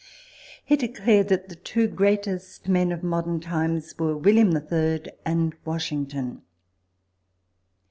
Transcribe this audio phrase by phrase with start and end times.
[0.65, 5.53] He declared that the two greatest men of modern times were William the Third and
[5.63, 6.41] Washington.